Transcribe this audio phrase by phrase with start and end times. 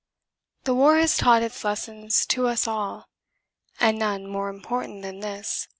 [0.63, 3.05] The war has taught its lessons to us all,
[3.79, 5.67] and none more important than this.